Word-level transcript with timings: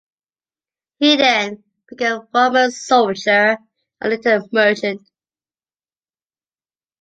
He 0.97 1.15
then 1.15 1.63
became 1.87 2.13
a 2.13 2.27
Roman 2.33 2.71
soldier 2.71 3.59
and 4.01 4.09
later 4.11 4.41
merchant. 4.51 5.07